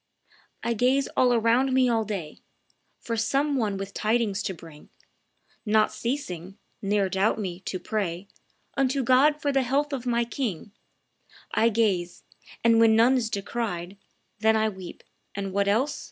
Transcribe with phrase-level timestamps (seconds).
[0.63, 2.39] "I gaze all around me all day
[2.97, 4.89] For some one with tidings to bring,
[5.63, 8.27] Not ceasing ne'er doubt me to pray
[8.75, 10.71] Unto God for the health of my king
[11.53, 12.23] I gaze;
[12.63, 13.95] and when none is descried,
[14.39, 15.03] Then I weep;
[15.35, 15.99] and, what else?